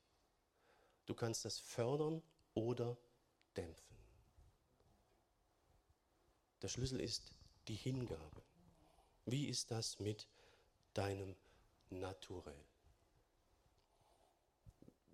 [1.06, 2.22] Du kannst das fördern
[2.54, 2.98] oder
[3.56, 3.96] dämpfen.
[6.62, 7.36] Der Schlüssel ist
[7.68, 8.44] die Hingabe.
[9.26, 10.28] Wie ist das mit
[10.94, 11.36] deinem
[11.90, 12.64] Naturell?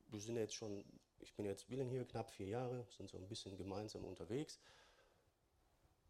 [0.07, 0.83] Wir sind jetzt schon,
[1.19, 4.59] ich bin jetzt Willen hier knapp vier Jahre, sind so ein bisschen gemeinsam unterwegs.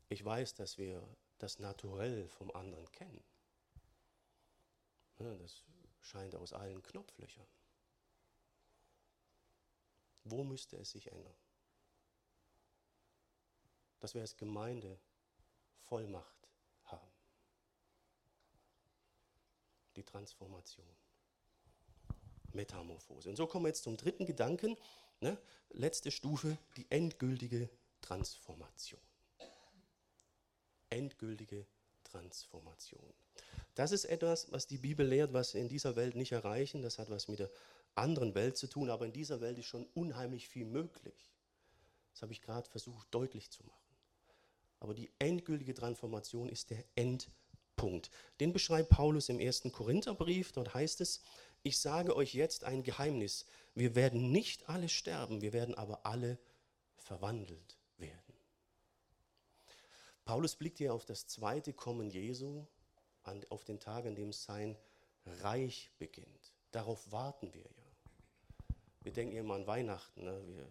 [0.09, 3.23] Ich weiß, dass wir das Naturell vom anderen kennen.
[5.19, 5.63] Das
[6.01, 7.47] scheint aus allen Knopflöchern.
[10.23, 11.35] Wo müsste es sich ändern?
[13.99, 14.99] Dass wir als Gemeinde
[15.83, 16.47] Vollmacht
[16.85, 17.11] haben.
[20.01, 20.87] Die Transformation.
[22.53, 23.29] Metamorphose.
[23.29, 24.75] Und so kommen wir jetzt zum dritten Gedanken.
[25.19, 25.37] Ne?
[25.69, 27.69] Letzte Stufe, die endgültige
[28.01, 28.99] Transformation.
[30.89, 31.67] Endgültige
[32.03, 33.13] Transformation.
[33.75, 36.81] Das ist etwas, was die Bibel lehrt, was wir in dieser Welt nicht erreichen.
[36.81, 37.51] Das hat was mit der
[37.93, 41.31] anderen Welt zu tun, aber in dieser Welt ist schon unheimlich viel möglich.
[42.11, 43.95] Das habe ich gerade versucht deutlich zu machen.
[44.79, 46.83] Aber die endgültige Transformation ist der
[47.81, 48.11] Endpunkt.
[48.39, 50.51] Den beschreibt Paulus im ersten Korintherbrief.
[50.51, 51.21] Dort heißt es,
[51.63, 53.45] ich sage euch jetzt ein Geheimnis.
[53.73, 56.37] Wir werden nicht alle sterben, wir werden aber alle
[56.97, 58.35] verwandelt werden.
[60.25, 62.65] Paulus blickt hier auf das zweite Kommen Jesu,
[63.49, 64.77] auf den Tag, an dem sein
[65.25, 66.53] Reich beginnt.
[66.71, 68.75] Darauf warten wir ja.
[69.01, 70.41] Wir denken immer an Weihnachten ne?
[70.45, 70.67] wir,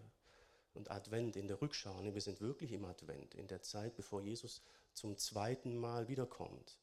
[0.74, 2.00] und Advent in der Rückschau.
[2.02, 2.14] Ne?
[2.14, 4.62] Wir sind wirklich im Advent, in der Zeit, bevor Jesus
[4.94, 6.78] zum zweiten Mal wiederkommt.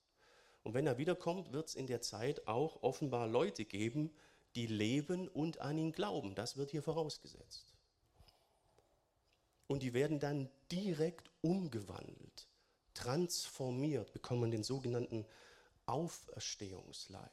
[0.68, 4.14] Und wenn er wiederkommt, wird es in der Zeit auch offenbar Leute geben,
[4.54, 6.36] die leben und an ihn glauben.
[6.36, 7.74] Das wird hier vorausgesetzt.
[9.68, 12.50] Und die werden dann direkt umgewandelt,
[12.94, 15.26] transformiert, bekommen den sogenannten
[15.86, 17.32] Auferstehungsleib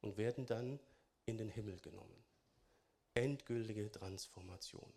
[0.00, 0.80] und werden dann
[1.26, 2.24] in den Himmel genommen.
[3.12, 4.90] Endgültige Transformation.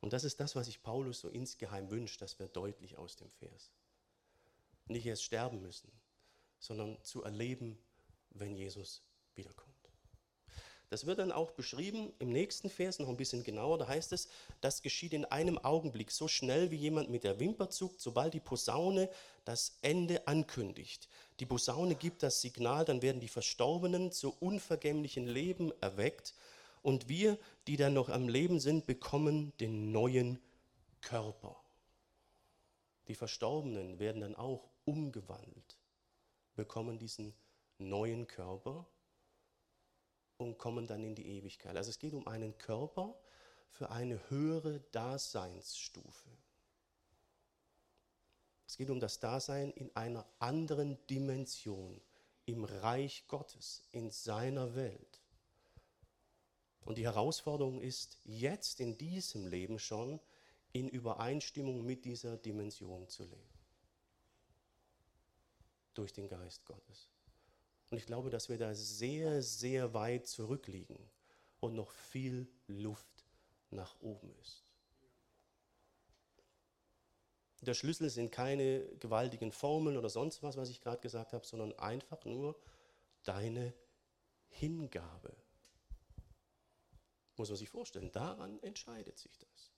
[0.00, 3.30] Und das ist das, was sich Paulus so insgeheim wünscht, das wird deutlich aus dem
[3.30, 3.70] Vers.
[4.86, 5.90] Nicht erst sterben müssen,
[6.58, 7.78] sondern zu erleben,
[8.30, 9.02] wenn Jesus
[9.34, 9.74] wiederkommt.
[10.90, 13.78] Das wird dann auch beschrieben im nächsten Vers noch ein bisschen genauer.
[13.78, 14.28] Da heißt es,
[14.60, 18.38] das geschieht in einem Augenblick, so schnell wie jemand mit der Wimper zuckt, sobald die
[18.38, 19.10] Posaune
[19.44, 21.08] das Ende ankündigt.
[21.40, 26.34] Die Posaune gibt das Signal, dann werden die Verstorbenen zu unvergänglichen Leben erweckt
[26.82, 30.38] und wir, die dann noch am Leben sind, bekommen den neuen
[31.00, 31.56] Körper.
[33.08, 35.78] Die Verstorbenen werden dann auch umgewandelt,
[36.54, 37.34] bekommen diesen
[37.78, 38.86] neuen Körper
[40.36, 41.76] und kommen dann in die Ewigkeit.
[41.76, 43.18] Also es geht um einen Körper
[43.70, 46.30] für eine höhere Daseinsstufe.
[48.66, 52.00] Es geht um das Dasein in einer anderen Dimension,
[52.46, 55.20] im Reich Gottes, in seiner Welt.
[56.84, 60.20] Und die Herausforderung ist, jetzt in diesem Leben schon
[60.72, 63.63] in Übereinstimmung mit dieser Dimension zu leben.
[65.94, 67.08] Durch den Geist Gottes.
[67.90, 70.98] Und ich glaube, dass wir da sehr, sehr weit zurückliegen
[71.60, 73.24] und noch viel Luft
[73.70, 74.64] nach oben ist.
[77.60, 81.72] Der Schlüssel sind keine gewaltigen Formeln oder sonst was, was ich gerade gesagt habe, sondern
[81.78, 82.60] einfach nur
[83.22, 83.72] deine
[84.48, 85.34] Hingabe.
[87.36, 89.72] Muss man sich vorstellen, daran entscheidet sich das.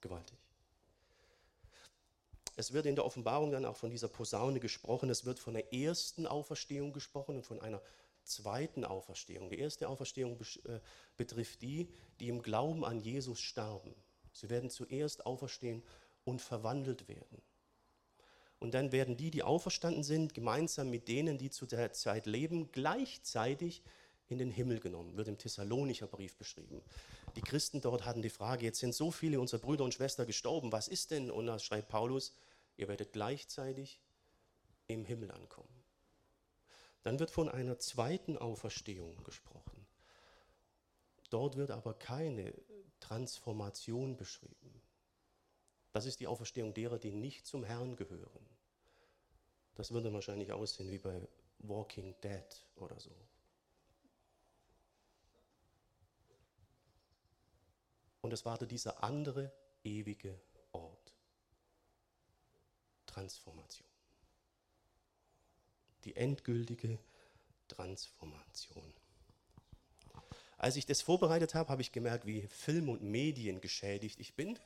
[0.00, 0.43] Gewaltig.
[2.56, 5.10] Es wird in der Offenbarung dann auch von dieser Posaune gesprochen.
[5.10, 7.82] Es wird von der ersten Auferstehung gesprochen und von einer
[8.22, 9.50] zweiten Auferstehung.
[9.50, 10.80] Die erste Auferstehung äh,
[11.16, 11.88] betrifft die,
[12.20, 13.94] die im Glauben an Jesus starben.
[14.32, 15.82] Sie werden zuerst auferstehen
[16.24, 17.42] und verwandelt werden.
[18.58, 22.70] Und dann werden die, die auferstanden sind, gemeinsam mit denen, die zu der Zeit leben,
[22.72, 23.82] gleichzeitig
[24.28, 26.80] in den Himmel genommen, wird im Thessalonicher Brief beschrieben.
[27.36, 30.72] Die Christen dort hatten die Frage, jetzt sind so viele unserer Brüder und Schwestern gestorben,
[30.72, 31.30] was ist denn?
[31.30, 32.32] Und da schreibt Paulus,
[32.76, 34.00] ihr werdet gleichzeitig
[34.86, 35.84] im Himmel ankommen.
[37.02, 39.86] Dann wird von einer zweiten Auferstehung gesprochen.
[41.30, 42.54] Dort wird aber keine
[43.00, 44.82] Transformation beschrieben.
[45.92, 48.48] Das ist die Auferstehung derer, die nicht zum Herrn gehören.
[49.74, 53.10] Das würde wahrscheinlich aussehen wie bei Walking Dead oder so.
[58.22, 60.40] Und es wartet dieser andere ewige.
[63.14, 63.86] Transformation.
[66.04, 66.98] Die endgültige
[67.68, 68.92] Transformation.
[70.58, 74.58] Als ich das vorbereitet habe, habe ich gemerkt, wie Film und Medien geschädigt ich bin.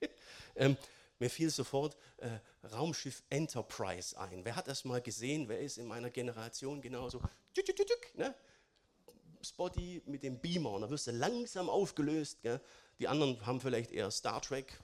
[0.56, 0.76] ähm,
[1.20, 4.44] Mir fiel sofort äh, Raumschiff Enterprise ein.
[4.44, 5.48] Wer hat das mal gesehen?
[5.48, 7.20] Wer ist in meiner Generation genauso?
[7.54, 8.34] Tück, tück, tück, ne?
[9.42, 12.42] Spotty mit dem Beamer und da wirst du langsam aufgelöst.
[12.42, 12.60] Gell?
[12.98, 14.78] Die anderen haben vielleicht eher Star Trek.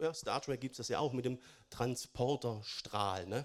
[0.00, 3.26] Ja, Star Trek gibt es das ja auch mit dem Transporterstrahl.
[3.26, 3.44] Ne?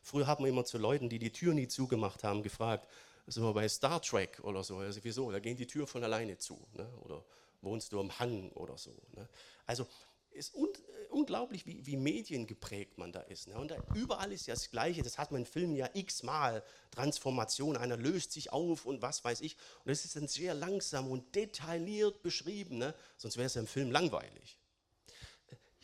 [0.00, 2.88] Früher haben wir immer zu Leuten, die die Tür nie zugemacht haben, gefragt,
[3.26, 6.66] so bei Star Trek oder so, also wieso, da gehen die Tür von alleine zu.
[6.72, 6.88] Ne?
[7.02, 7.22] Oder
[7.60, 8.96] wohnst du am Hang oder so.
[9.14, 9.28] Ne?
[9.66, 9.86] Also
[10.30, 10.68] ist un
[11.10, 13.46] unglaublich, wie, wie mediengeprägt man da ist.
[13.46, 13.58] Ne?
[13.58, 16.64] Und da, überall ist ja das Gleiche, das hat man in Filmen ja x-mal.
[16.90, 19.58] Transformation, einer löst sich auf und was weiß ich.
[19.84, 22.94] Und das ist dann sehr langsam und detailliert beschrieben, ne?
[23.18, 24.58] sonst wäre es ja im Film langweilig.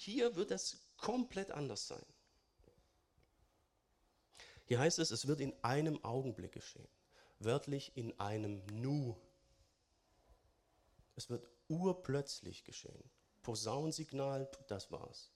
[0.00, 2.06] Hier wird das komplett anders sein.
[4.64, 6.86] Hier heißt es, es wird in einem Augenblick geschehen.
[7.40, 9.16] Wörtlich in einem Nu.
[11.16, 13.10] Es wird urplötzlich geschehen.
[13.42, 15.32] Posaunsignal, das war's.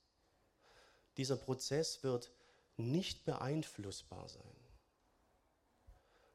[1.16, 2.30] Dieser Prozess wird
[2.76, 4.56] nicht beeinflussbar sein.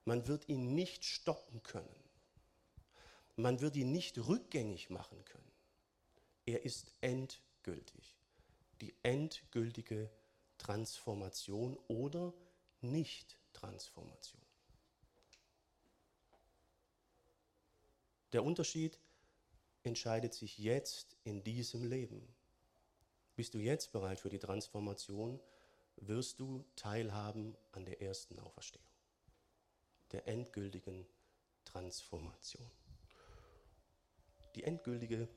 [0.03, 2.03] Man wird ihn nicht stoppen können.
[3.37, 5.51] Man wird ihn nicht rückgängig machen können.
[6.45, 8.16] Er ist endgültig.
[8.81, 10.09] Die endgültige
[10.57, 12.33] Transformation oder
[12.81, 14.41] Nicht-Transformation.
[18.33, 18.99] Der Unterschied
[19.83, 22.27] entscheidet sich jetzt in diesem Leben.
[23.35, 25.39] Bist du jetzt bereit für die Transformation,
[25.97, 28.85] wirst du teilhaben an der ersten Auferstehung,
[30.11, 31.07] der endgültigen
[31.65, 32.69] Transformation.
[34.55, 35.27] Die endgültige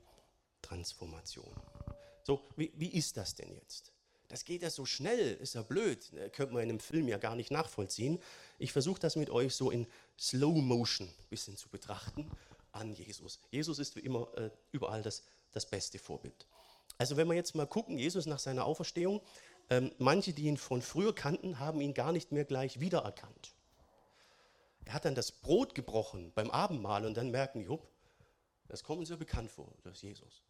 [0.61, 1.55] Transformation.
[2.23, 3.91] So, wie, wie ist das denn jetzt?
[4.27, 7.17] Das geht ja so schnell, ist ja blöd, äh, könnte man in einem Film ja
[7.17, 8.19] gar nicht nachvollziehen.
[8.59, 12.31] Ich versuche das mit euch so in Slow Motion ein bisschen zu betrachten
[12.71, 13.39] an Jesus.
[13.49, 16.45] Jesus ist wie immer äh, überall das, das beste Vorbild.
[16.97, 19.21] Also wenn wir jetzt mal gucken, Jesus nach seiner Auferstehung,
[19.69, 23.53] ähm, manche, die ihn von früher kannten, haben ihn gar nicht mehr gleich wiedererkannt.
[24.85, 27.87] Er hat dann das Brot gebrochen beim Abendmahl und dann merken die, hup,
[28.67, 30.41] das kommt uns ja bekannt vor, das ist Jesus.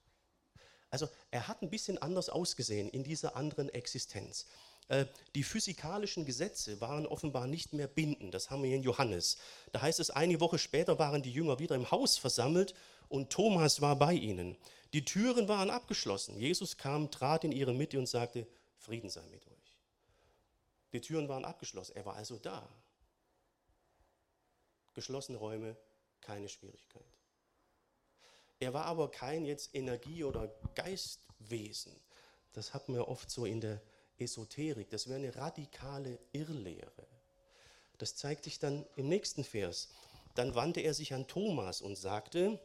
[0.92, 4.46] Also er hat ein bisschen anders ausgesehen in dieser anderen Existenz.
[4.90, 8.34] Äh, die physikalischen Gesetze waren offenbar nicht mehr bindend.
[8.34, 9.38] Das haben wir in Johannes.
[9.72, 12.76] Da heißt es, eine Woche später waren die Jünger wieder im Haus versammelt
[13.08, 14.58] und Thomas war bei ihnen.
[14.94, 16.38] Die Türen waren abgeschlossen.
[16.38, 19.78] Jesus kam, trat in ihre Mitte und sagte, Frieden sei mit euch.
[20.92, 21.96] Die Türen waren abgeschlossen.
[21.96, 22.68] Er war also da.
[24.94, 25.78] Geschlossene Räume,
[26.20, 27.21] keine Schwierigkeit.
[28.62, 31.94] Er war aber kein jetzt Energie- oder Geistwesen.
[32.54, 33.82] Das hat man oft so in der
[34.20, 37.08] Esoterik, das wäre eine radikale Irrlehre.
[37.98, 39.90] Das zeigt sich dann im nächsten Vers.
[40.36, 42.60] Dann wandte er sich an Thomas und sagte,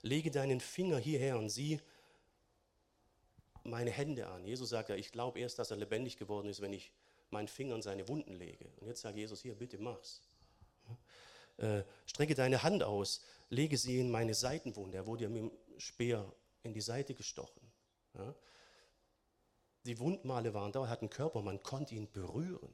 [0.00, 1.78] lege deinen Finger hierher und sieh
[3.64, 4.46] meine Hände an.
[4.46, 6.90] Jesus sagt ja, ich glaube erst, dass er lebendig geworden ist, wenn ich
[7.28, 8.70] meinen Finger an seine Wunden lege.
[8.80, 10.22] Und jetzt sagt Jesus, hier, bitte mach's.
[11.58, 14.98] Äh, strecke deine Hand aus, lege sie in meine Seitenwunde.
[14.98, 17.60] Er wurde ja mit dem Speer in die Seite gestochen.
[18.14, 18.34] Ja?
[19.84, 22.72] Die Wundmale waren da, er hat einen Körper, man konnte ihn berühren.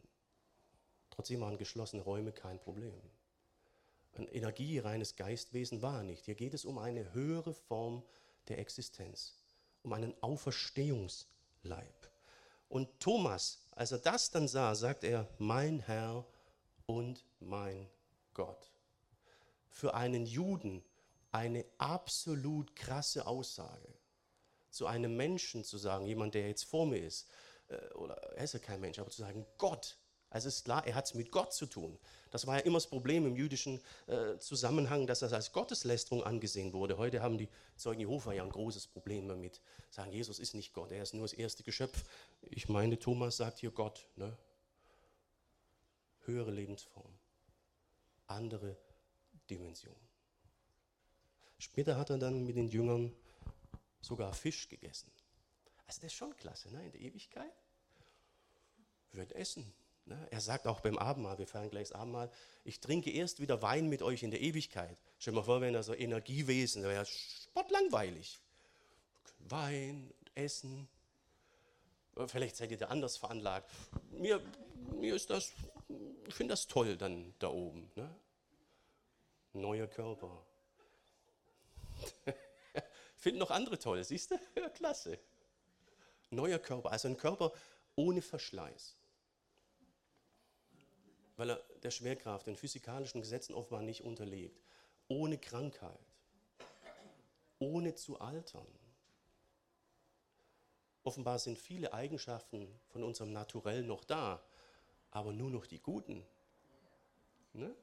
[1.10, 3.00] Trotzdem waren geschlossene Räume kein Problem.
[4.12, 6.24] Ein energiereines Geistwesen war er nicht.
[6.24, 8.02] Hier geht es um eine höhere Form
[8.48, 9.34] der Existenz,
[9.82, 12.10] um einen Auferstehungsleib.
[12.68, 16.26] Und Thomas, als er das dann sah, sagt er, mein Herr
[16.86, 17.88] und mein
[18.38, 18.70] Gott.
[19.68, 20.84] Für einen Juden
[21.32, 23.92] eine absolut krasse Aussage
[24.70, 27.28] zu einem Menschen zu sagen, jemand, der jetzt vor mir ist,
[27.66, 29.98] äh, oder er ist ja kein Mensch, aber zu sagen, Gott.
[30.30, 31.98] Also ist klar, er hat es mit Gott zu tun.
[32.30, 36.72] Das war ja immer das Problem im jüdischen äh, Zusammenhang, dass das als Gotteslästerung angesehen
[36.74, 36.96] wurde.
[36.98, 39.60] Heute haben die Zeugen Jehova ja ein großes Problem damit.
[39.90, 42.04] Sagen, Jesus ist nicht Gott, er ist nur das erste Geschöpf.
[42.42, 44.06] Ich meine, Thomas sagt hier Gott.
[44.16, 44.36] Ne?
[46.26, 47.17] Höhere Lebensform,
[48.28, 48.76] andere
[49.50, 49.96] Dimension.
[51.58, 53.14] Später hat er dann mit den Jüngern
[54.00, 55.10] sogar Fisch gegessen.
[55.86, 56.84] Also das ist schon klasse, ne?
[56.84, 57.52] in der Ewigkeit
[59.12, 59.72] wird essen.
[60.04, 60.26] Ne?
[60.30, 62.30] Er sagt auch beim Abendmahl, wir feiern gleich das Abendmahl,
[62.64, 65.00] ich trinke erst wieder Wein mit euch in der Ewigkeit.
[65.18, 68.38] Stell dir mal vor, wenn er so Energiewesen, wäre ja sportlangweilig.
[69.40, 70.88] Wein, Essen.
[72.26, 73.70] Vielleicht seid ihr da anders veranlagt.
[74.10, 74.42] Mir,
[74.98, 75.52] mir ist das,
[76.26, 77.90] ich finde das toll dann da oben.
[77.94, 78.14] Ne?
[79.54, 80.44] Neuer Körper.
[83.16, 84.38] Finden noch andere toll, siehst du?
[84.56, 85.18] Ja, klasse.
[86.30, 87.52] Neuer Körper, also ein Körper
[87.96, 88.96] ohne Verschleiß.
[91.36, 94.60] Weil er der Schwerkraft, den physikalischen Gesetzen offenbar nicht unterliegt.
[95.08, 95.98] Ohne Krankheit.
[97.58, 98.66] Ohne zu altern.
[101.02, 104.42] Offenbar sind viele Eigenschaften von unserem Naturell noch da,
[105.10, 106.24] aber nur noch die guten.
[107.52, 107.74] Ne?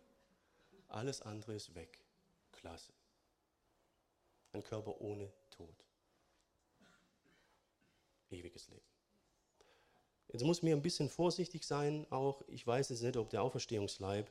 [0.87, 1.99] Alles andere ist weg.
[2.51, 2.93] Klasse.
[4.53, 5.75] Ein Körper ohne Tod.
[8.29, 8.85] Ewiges Leben.
[10.29, 14.29] Jetzt muss mir ein bisschen vorsichtig sein, auch ich weiß es nicht, ob der Auferstehungsleib,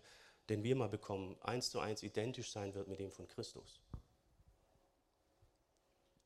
[0.49, 3.81] den wir mal bekommen, eins zu eins identisch sein wird mit dem von Christus.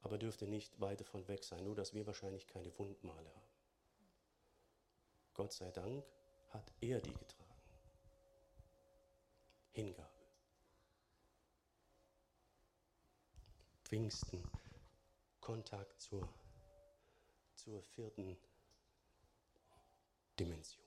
[0.00, 3.48] Aber dürfte nicht weit davon weg sein, nur dass wir wahrscheinlich keine Wundmale haben.
[5.34, 6.04] Gott sei Dank
[6.48, 7.44] hat er die getragen.
[9.72, 10.08] Hingabe.
[13.84, 14.42] Pfingsten,
[15.40, 16.28] Kontakt zur,
[17.54, 18.36] zur vierten
[20.38, 20.84] Dimension.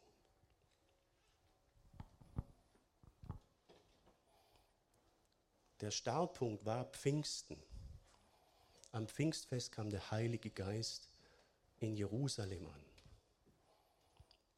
[5.81, 7.57] Der Startpunkt war Pfingsten.
[8.91, 11.09] Am Pfingstfest kam der Heilige Geist
[11.79, 12.85] in Jerusalem an,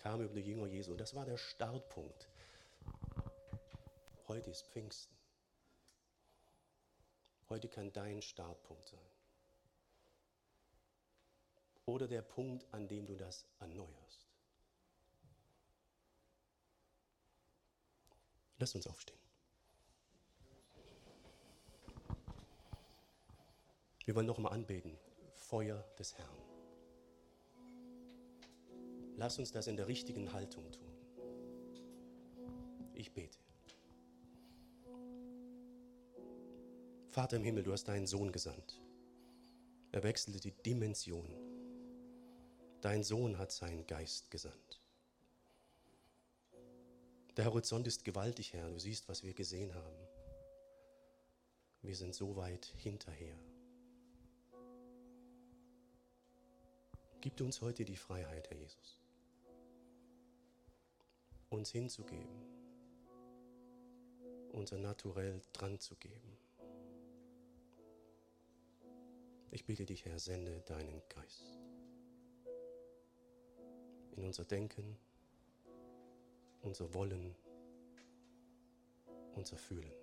[0.04, 0.95] kam über die Jünger Jesu.
[0.95, 2.28] Das war der Startpunkt.
[4.28, 5.16] Heute ist Pfingsten.
[7.47, 8.99] Heute kann dein Startpunkt sein.
[11.86, 14.28] Oder der Punkt, an dem du das erneuerst.
[18.58, 19.20] Lass uns aufstehen.
[24.04, 24.97] Wir wollen nochmal anbeten.
[25.34, 26.53] Feuer des Herrn.
[29.18, 30.91] Lass uns das in der richtigen Haltung tun.
[32.93, 33.38] Ich bete.
[37.09, 38.82] Vater im Himmel, du hast deinen Sohn gesandt.
[39.91, 41.30] Er wechselte die Dimension.
[42.82, 44.82] Dein Sohn hat seinen Geist gesandt.
[47.38, 48.70] Der Horizont ist gewaltig, Herr.
[48.70, 49.95] Du siehst, was wir gesehen haben.
[51.82, 53.38] Wir sind so weit hinterher.
[57.22, 59.03] Gib uns heute die Freiheit, Herr Jesus,
[61.54, 62.41] uns hinzugeben,
[64.51, 66.38] unser Naturell dran zu geben.
[69.51, 71.60] Ich bitte dich, Herr, sende deinen Geist
[74.16, 74.97] in unser Denken,
[76.62, 77.36] unser Wollen,
[79.36, 79.93] unser Fühlen.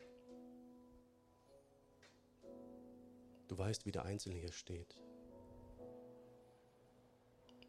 [3.48, 4.96] Du weißt, wie der Einzelne hier steht.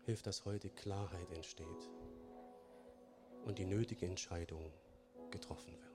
[0.03, 1.89] Hilf, dass heute Klarheit entsteht
[3.45, 4.71] und die nötige Entscheidung
[5.31, 5.90] getroffen wird.